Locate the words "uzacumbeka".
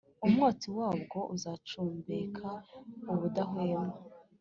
1.35-2.49